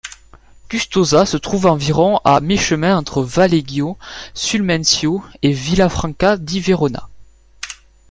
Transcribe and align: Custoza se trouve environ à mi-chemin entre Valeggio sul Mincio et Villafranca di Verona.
Custoza 0.67 1.27
se 1.27 1.37
trouve 1.37 1.67
environ 1.67 2.19
à 2.25 2.39
mi-chemin 2.41 2.97
entre 2.97 3.21
Valeggio 3.21 3.99
sul 4.33 4.63
Mincio 4.63 5.23
et 5.43 5.51
Villafranca 5.51 6.37
di 6.37 6.59
Verona. 6.59 7.07